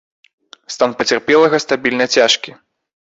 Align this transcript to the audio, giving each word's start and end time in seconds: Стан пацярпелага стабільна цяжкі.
Стан 0.75 0.95
пацярпелага 1.01 1.57
стабільна 1.67 2.05
цяжкі. 2.19 2.51